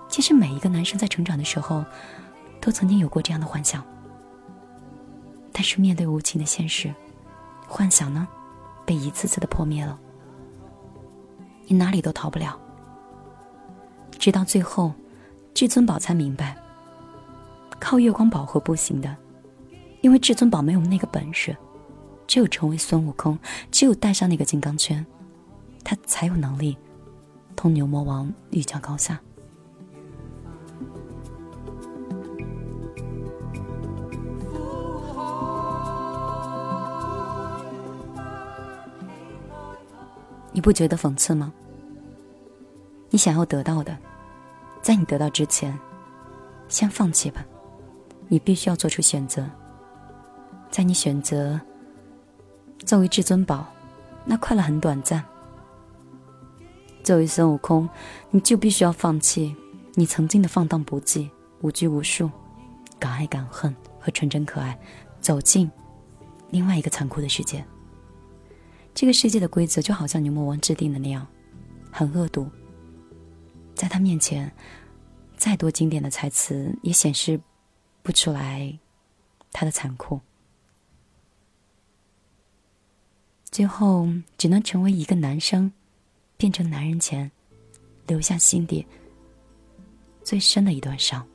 [0.07, 1.83] 其实每一个男生在成长的时候，
[2.61, 3.83] 都曾经有过这样的幻想。
[5.51, 6.93] 但是面对无情的现实，
[7.67, 8.27] 幻想呢，
[8.85, 9.99] 被一次次的破灭了。
[11.67, 12.59] 你哪里都逃不了。
[14.17, 14.93] 直到最后，
[15.53, 16.57] 至尊宝才明白，
[17.79, 19.15] 靠月光宝盒不行的，
[20.01, 21.55] 因为至尊宝没有那个本事。
[22.27, 23.39] 只有成为孙悟空，
[23.71, 25.03] 只有戴上那个金刚圈，
[25.83, 26.77] 他才有能力
[27.55, 29.19] 同牛魔王一较高下。
[40.59, 41.53] 你不觉得讽刺吗？
[43.11, 43.97] 你想要得到的，
[44.81, 45.79] 在你得到之前，
[46.67, 47.45] 先放弃吧。
[48.27, 49.49] 你必须要做出选择。
[50.69, 51.57] 在你选择
[52.79, 53.67] 作为至尊宝，
[54.25, 55.21] 那快乐很短暂；
[57.05, 57.87] 作为孙悟空，
[58.29, 59.55] 你就必须要放弃
[59.93, 61.29] 你曾经的放荡不羁、
[61.61, 62.29] 无拘无束、
[62.99, 64.77] 敢爱敢恨和纯真可爱，
[65.21, 65.71] 走进
[66.49, 67.63] 另外一个残酷的世界。
[68.99, 71.25] 这个世界的规则就好像牛魔王制定的那样，
[71.89, 72.51] 很恶毒。
[73.73, 74.53] 在他面前，
[75.37, 77.39] 再多经典的台词，也显示
[78.03, 78.77] 不出来
[79.53, 80.19] 他的残酷。
[83.45, 84.05] 最后，
[84.37, 85.71] 只能成为一个男生，
[86.35, 87.31] 变成男人前，
[88.05, 88.85] 留下心底
[90.25, 91.25] 最深的一段伤。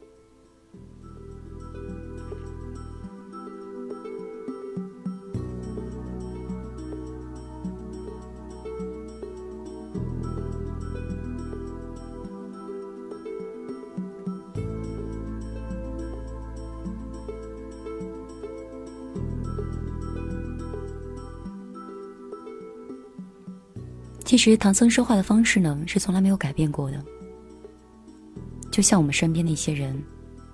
[24.36, 27.00] 其实唐僧说话的方式呢，是从来没有改变过的。
[28.68, 30.02] 就像我们身边的一些人，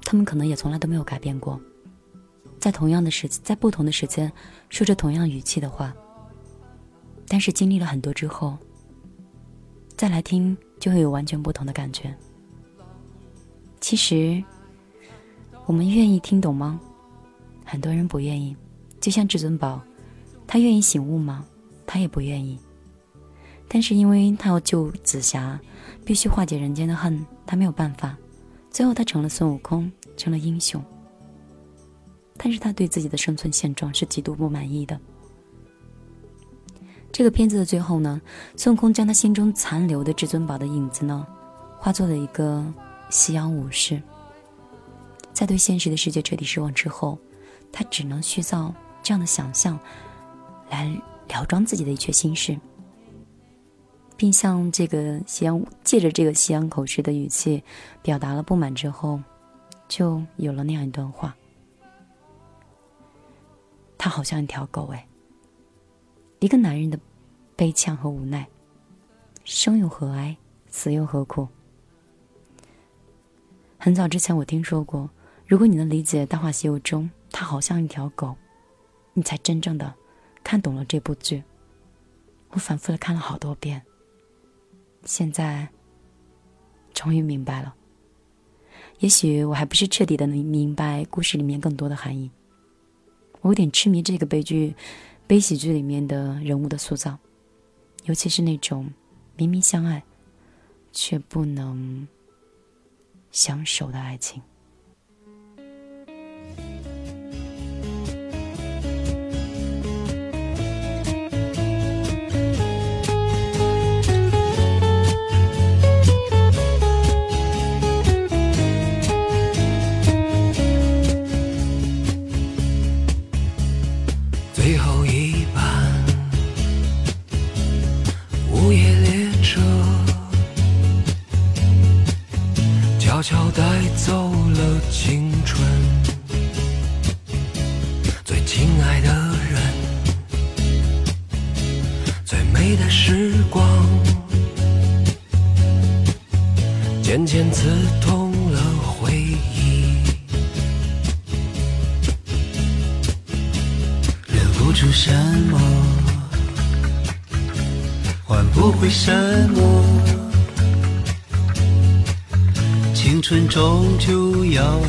[0.03, 1.59] 他们可能也从来都没有改变过，
[2.59, 4.31] 在同样的时，在不同的时间，
[4.69, 5.95] 说着同样语气的话。
[7.27, 8.55] 但是经历了很多之后，
[9.97, 12.15] 再来听，就会有完全不同的感觉。
[13.81, 14.45] 其实，
[15.65, 16.79] 我们愿意听懂吗？
[17.65, 18.55] 很多人不愿意。
[19.01, 19.81] 就像至尊宝，
[20.47, 21.47] 他愿意醒悟吗？
[21.87, 22.59] 他也不愿意。
[23.73, 25.61] 但是因为他要救紫霞，
[26.05, 28.19] 必须化解人间的恨，他没有办法。
[28.69, 30.85] 最后他成了孙悟空，成了英雄。
[32.37, 34.99] 但是他对自己的生存现状是极度不满意的。
[37.13, 38.21] 这个片子的最后呢，
[38.57, 41.25] 孙悟空将他心中残留的至尊宝的影子呢，
[41.79, 42.65] 化作了一个
[43.09, 44.03] 夕阳武士。
[45.33, 47.17] 在对现实的世界彻底失望之后，
[47.71, 49.79] 他只能虚造这样的想象，
[50.71, 50.89] 来
[51.29, 52.59] 了装自己的一阙心事。
[54.21, 57.65] 并向这个夕阳借着这个夕阳口吃的语气，
[58.03, 59.19] 表达了不满之后，
[59.89, 61.35] 就有了那样一段话。
[63.97, 65.07] 他好像一条狗哎。
[66.41, 67.01] 一个男人的
[67.57, 68.47] 悲怆和无奈，
[69.45, 70.37] 生又何哀，
[70.69, 71.49] 死又何苦？
[73.79, 75.09] 很早之前我听说过，
[75.47, 78.37] 如果你能理解《大话西游》中他好像一条狗，
[79.15, 79.95] 你才真正的
[80.45, 81.43] 看懂了这部剧。
[82.51, 83.81] 我反复的看了好多遍。
[85.05, 85.69] 现在，
[86.93, 87.75] 终于明白了。
[88.99, 92.31] 也许我还不是彻底的能明白故事里面更多的含义。
[93.41, 94.75] 我有点痴迷这个悲剧、
[95.27, 97.19] 悲喜剧里面的人物的塑造，
[98.05, 98.93] 尤其是那种
[99.37, 100.03] 明明相爱，
[100.93, 102.07] 却不能
[103.31, 104.43] 相守的爱情。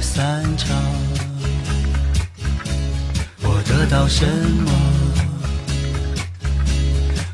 [0.02, 0.76] 散场。
[3.44, 4.26] 我得到什
[4.66, 4.72] 么？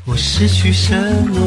[0.04, 0.94] 我失去什
[1.32, 1.38] 么？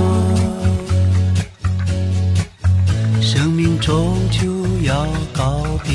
[3.22, 5.92] 生命终究要告别。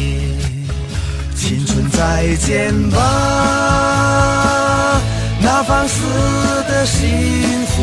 [1.34, 2.96] 青春再见吧，
[5.40, 6.02] 那放肆
[6.66, 7.06] 的幸
[7.66, 7.82] 福。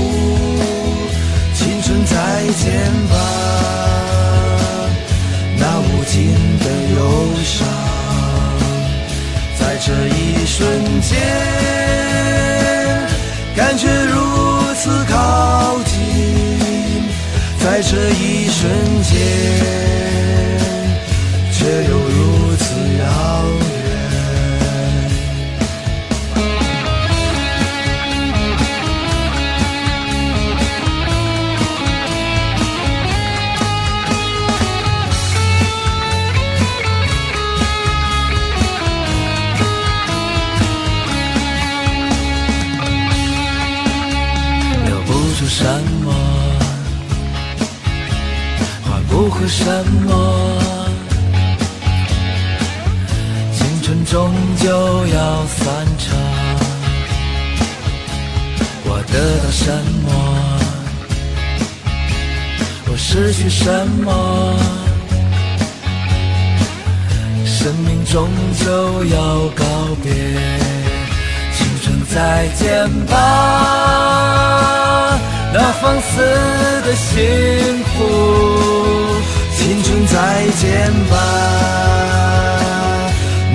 [1.53, 3.15] 青春再见吧，
[5.65, 6.27] 那无尽
[6.59, 6.99] 的忧
[7.41, 7.65] 伤，
[9.57, 10.67] 在这一瞬
[10.99, 11.17] 间，
[13.55, 14.13] 感觉如
[14.75, 15.95] 此靠近，
[17.63, 18.69] 在这一瞬
[19.03, 20.52] 间，
[68.13, 68.29] 终
[68.63, 69.17] 究要
[69.55, 69.65] 告
[70.03, 70.13] 别。
[71.51, 73.17] 青春再见吧，
[75.51, 76.21] 那放肆
[76.85, 77.89] 的幸福。
[79.57, 80.13] 青春再
[80.61, 81.17] 见吧，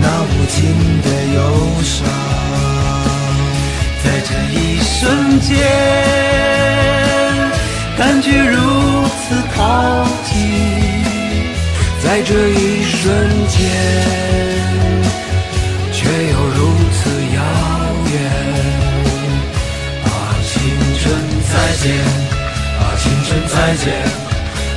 [0.01, 0.57] 那无尽
[1.05, 1.39] 的忧
[1.85, 1.95] 伤。
[4.03, 5.55] 在这一瞬间，
[7.97, 8.57] 感觉如
[9.07, 9.63] 此靠
[10.25, 10.28] 近。
[12.09, 13.05] 在这一瞬
[13.49, 13.61] 间，
[15.93, 17.39] 却又如此遥
[18.11, 18.17] 远。
[20.07, 20.09] 啊，
[20.43, 20.57] 青
[20.99, 21.05] 春
[21.45, 21.85] 再见！
[22.81, 23.93] 啊，青春再见！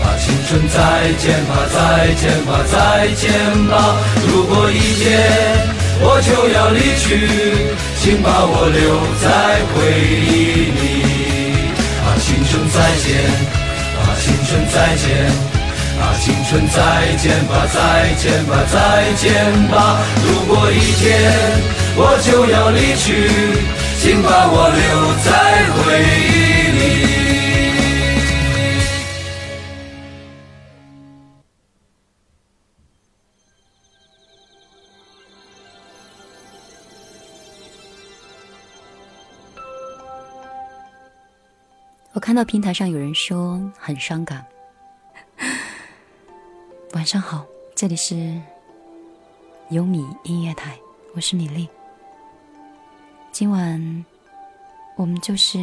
[0.03, 0.75] 啊，青春再
[1.19, 3.32] 见吧，再见吧，再见
[3.69, 3.95] 吧！
[4.27, 5.07] 如果一天
[6.01, 7.07] 我就要离去，
[8.01, 9.79] 请把我留在回
[10.27, 10.84] 忆里。
[12.03, 13.23] 啊，青春再见！
[13.95, 15.50] 啊，青春再见！
[16.22, 19.34] 青春再见吧，再见吧，再见
[19.69, 19.97] 吧！
[20.24, 21.09] 如果一天
[21.97, 23.28] 我就要离去，
[23.97, 24.80] 请把我留
[25.26, 25.32] 在
[25.74, 26.30] 回忆
[26.78, 26.82] 里。
[42.13, 44.45] 我看到平台上有人说很伤感。
[46.93, 48.37] 晚上好，这里是
[49.69, 50.77] 优米音乐台，
[51.15, 51.69] 我是米粒。
[53.31, 54.05] 今晚
[54.97, 55.57] 我们就是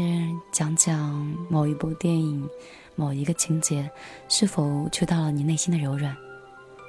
[0.50, 1.14] 讲讲
[1.50, 2.48] 某一部电影、
[2.94, 3.88] 某一个情节
[4.30, 6.16] 是否触到了你内心的柔软，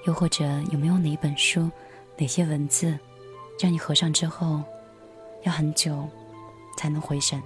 [0.07, 1.69] 又或者有没有哪一本书、
[2.17, 2.97] 哪些文字，
[3.59, 4.63] 让你合上之后
[5.43, 6.07] 要很久
[6.77, 7.41] 才能回神。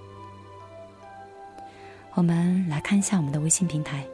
[2.12, 4.06] 我们来看一下我们的微信平台。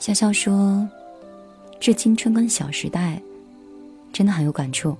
[0.00, 0.88] 潇潇说
[1.78, 3.20] ：“致青春跟小时代，
[4.14, 4.96] 真的很有感触。”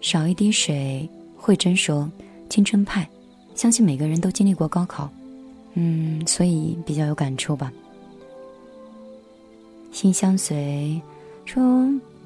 [0.00, 2.08] 少一滴水，慧珍说
[2.48, 3.06] ：“青春派，
[3.56, 5.10] 相信每个人都经历过高考，
[5.74, 7.72] 嗯，所以比较有感触吧。”
[9.90, 11.02] 心相随
[11.44, 11.60] 说：“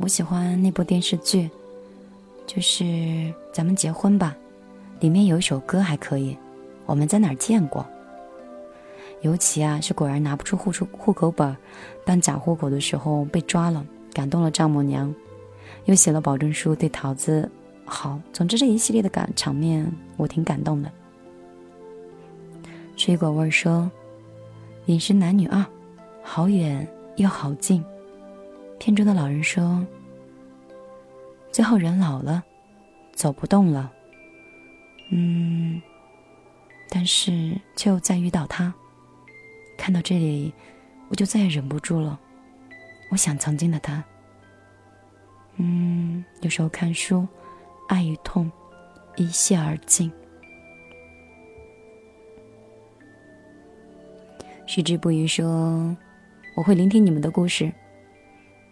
[0.00, 1.48] 我喜欢那部电视剧，
[2.46, 2.84] 就是
[3.54, 4.36] 《咱们结婚吧》，
[5.02, 6.36] 里面有一首歌还可以，
[6.84, 7.86] 我们在哪儿见过？”
[9.22, 11.56] 尤其啊，是果然拿不出户出户口本，
[12.04, 15.14] 办假户口的时候被抓了，感动了丈母娘，
[15.84, 17.50] 又写了保证书对桃子
[17.84, 18.20] 好。
[18.32, 20.90] 总之这一系列的感场面，我挺感动的。
[22.96, 23.90] 水果味说
[24.86, 25.64] ：“饮食男女二，
[26.22, 27.82] 好远又好近。”
[28.78, 29.84] 片中的老人说
[31.52, 32.42] ：“最后人老了，
[33.14, 33.92] 走不动了，
[35.12, 35.80] 嗯，
[36.90, 38.74] 但是却又再遇到他。”
[39.82, 40.54] 看到这里，
[41.08, 42.16] 我就再也忍不住了。
[43.10, 44.02] 我想曾经的他。
[45.56, 47.26] 嗯，有时候看书，
[47.88, 48.48] 爱与痛
[49.16, 50.08] 一泻而尽。
[54.66, 55.96] 矢志不渝说
[56.54, 57.72] ：“我会聆听你们的故事，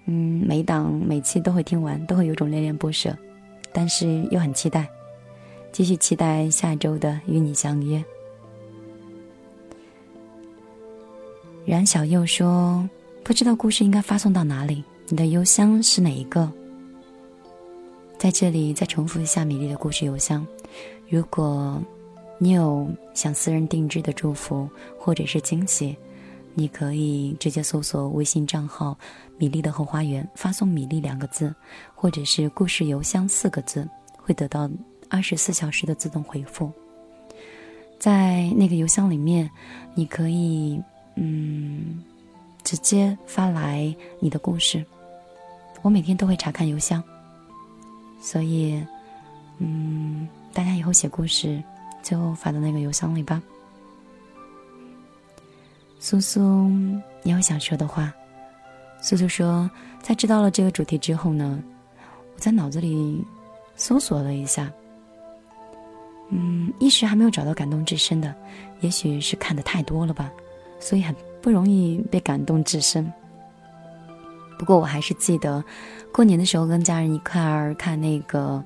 [0.06, 3.18] 嗯，每档每期都会听完，都会有种恋恋不舍，
[3.72, 4.88] 但是又很期待，
[5.72, 8.00] 继续期待下周的与你相约。”
[11.70, 12.84] 冉小佑说
[13.22, 14.82] ：“不知道故事应该发送到哪里？
[15.06, 16.52] 你的邮箱是哪一个？”
[18.18, 20.44] 在这里再重复一下米粒的故事邮箱。
[21.08, 21.80] 如果
[22.38, 24.68] 你有想私人定制的祝福
[24.98, 25.96] 或者是惊喜，
[26.54, 28.98] 你可以直接搜索微信账号
[29.38, 31.54] “米粒的后花园”，发送“米粒”两个字，
[31.94, 34.68] 或者是“故事邮箱”四个字，会得到
[35.08, 36.68] 二十四小时的自动回复。
[37.96, 39.48] 在那个邮箱里面，
[39.94, 40.82] 你可以。
[41.16, 42.02] 嗯，
[42.62, 44.84] 直接发来你的故事，
[45.82, 47.02] 我每天都会查看邮箱，
[48.20, 48.82] 所以，
[49.58, 51.62] 嗯，大家以后写故事
[52.02, 53.42] 就发到那个邮箱里吧。
[55.98, 56.40] 苏苏，
[57.22, 58.12] 你有想说的话？
[59.02, 61.62] 苏苏说，在知道了这个主题之后呢，
[62.34, 63.22] 我在脑子里
[63.76, 64.72] 搜索了一下，
[66.30, 68.34] 嗯，一时还没有找到感动至深的，
[68.80, 70.30] 也许是看的太多了吧。
[70.80, 73.12] 所以很不容易被感动至深。
[74.58, 75.62] 不过我还是记得，
[76.12, 78.62] 过年的时候跟家人一块儿看那个，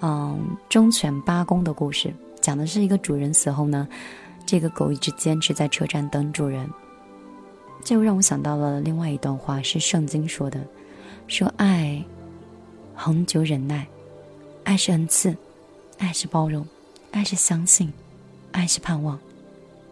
[0.00, 0.38] 嗯，
[0.68, 3.88] 忠犬八公的故事，讲的是一个主人死后呢，
[4.44, 6.68] 这个狗一直坚持在车站等主人。
[7.82, 10.60] 这又让我想到了另外一段话，是圣经说的，
[11.26, 12.02] 说爱，
[12.94, 13.86] 恒久忍耐，
[14.62, 15.36] 爱是恩赐，
[15.98, 16.64] 爱是包容，
[17.10, 17.92] 爱是相信，
[18.52, 19.18] 爱是盼望，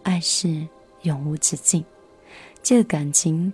[0.04, 0.66] 爱是。
[1.02, 1.84] 永无止境。
[2.62, 3.52] 这个感情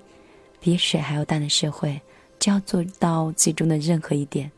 [0.60, 2.00] 比水还要淡的社会，
[2.38, 4.50] 只要做到其中的任何一点，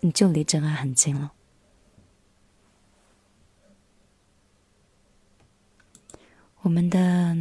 [0.00, 1.32] 你就离真爱很近了。
[6.60, 7.36] 我们的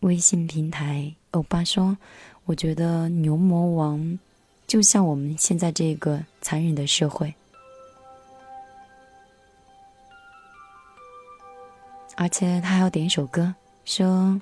[0.00, 1.96] 微信平台欧巴说
[2.44, 4.18] ：“我觉得牛魔王
[4.66, 7.32] 就像我们现在这个残忍的社会，
[12.16, 13.54] 而且他还要点一首歌，
[13.86, 14.38] 说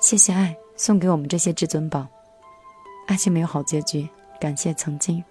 [0.00, 2.06] 谢谢爱送给我们这些至尊宝，
[3.06, 4.08] 爱情没有好结局，
[4.40, 5.22] 感谢曾经。”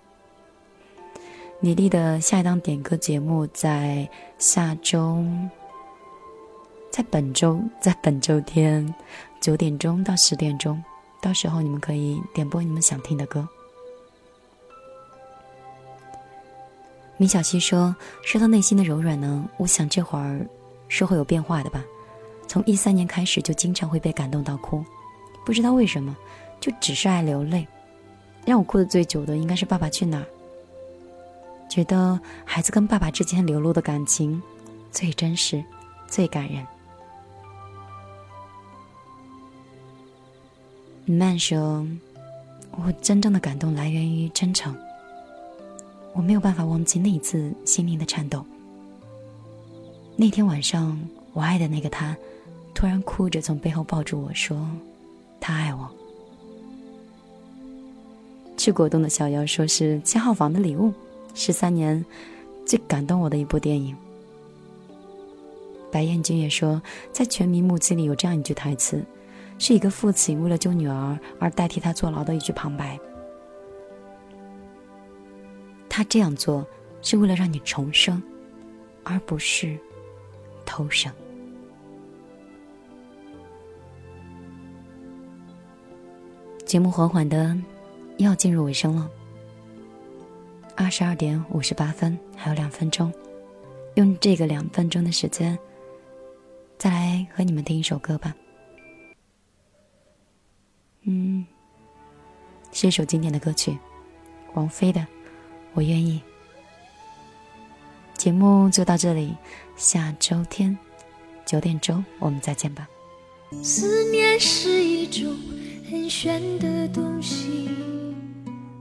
[1.59, 5.25] 米粒的下一档点歌节目在下周。
[6.91, 8.93] 在本周，在本周天
[9.41, 10.81] 九点钟到十点钟，
[11.19, 13.47] 到时候你们可以点播你们想听的歌。
[17.17, 20.45] 米小溪说：“说到内心的柔软呢，我想这会儿
[20.87, 21.83] 是会有变化的吧。
[22.47, 24.83] 从一三年开始就经常会被感动到哭，
[25.45, 26.15] 不知道为什么，
[26.59, 27.67] 就只是爱流泪。
[28.45, 30.23] 让我哭的最久的应该是《爸爸去哪儿》，
[31.69, 34.41] 觉得孩子跟爸爸之间流露的感情
[34.89, 35.61] 最真实，
[36.07, 36.65] 最感人。”
[41.05, 41.85] 曼说
[42.71, 44.75] ：“我真正的感动来源于真诚。
[46.13, 48.43] 我没有办法忘记那一次心灵的颤抖。
[50.15, 50.99] 那天晚上，
[51.33, 52.15] 我爱的那个他，
[52.78, 54.55] 突然哭着从背后抱住我说
[55.41, 55.89] ：‘他爱我。’
[58.55, 60.93] 吃果冻的小妖说是七号房的礼物，
[61.34, 62.05] 十三年
[62.67, 63.97] 最感动我的一部电影。
[65.91, 66.80] 白彦君也说，
[67.11, 69.03] 在《全民目击》里有这样一句台词。”
[69.57, 72.95] 是一个父亲为了救女儿而代替他坐牢的一句旁白。
[75.89, 76.63] 他这样做
[77.01, 78.21] 是为了让你重生，
[79.03, 79.75] 而不是
[80.63, 81.11] 偷生。
[86.68, 87.57] 节目缓缓的
[88.18, 89.09] 要进入尾声了，
[90.76, 93.09] 二十二点五十八分，还有两分钟，
[93.95, 95.57] 用这个两分钟的时间，
[96.78, 98.36] 再来和你们听一首歌吧。
[101.03, 101.45] 嗯，
[102.74, 103.78] 是一首经典的歌曲，
[104.53, 104.99] 王菲的
[105.74, 106.22] 《我愿意》。
[108.18, 109.34] 节目就到这里，
[109.78, 110.78] 下周天
[111.45, 112.89] 九点钟我们再见吧。
[113.63, 115.34] 思念是一种
[115.89, 117.69] 很玄的东西，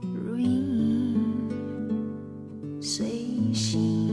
[0.01, 1.15] 如影？
[2.81, 3.05] 随
[3.53, 4.09] 形，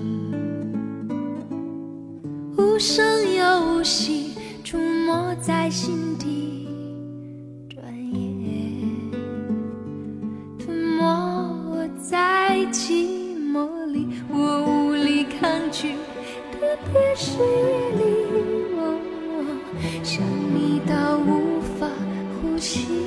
[2.57, 6.69] 无声又无息，出没在心底。
[7.69, 9.11] 转眼
[10.57, 15.95] 吞没在寂寞里，我无力抗拒，
[16.53, 16.61] 特
[16.93, 18.05] 别是夜里，
[20.05, 20.23] 想
[20.55, 21.89] 你到无法
[22.65, 23.04] 情。